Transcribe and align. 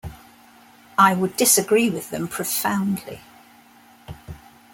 I 0.97 1.13
would 1.13 1.37
disagree 1.37 1.91
with 1.91 2.09
them 2.09 2.27
profoundly. 2.27 3.21